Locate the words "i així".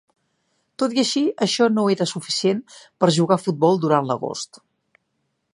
0.97-1.21